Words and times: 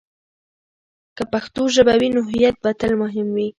که 1.15 1.23
پښتو 1.31 1.61
ژبه 1.75 1.93
وي، 1.99 2.09
نو 2.15 2.19
هویت 2.29 2.55
به 2.63 2.71
تل 2.79 2.93
مهم 3.03 3.27
وي. 3.35 3.47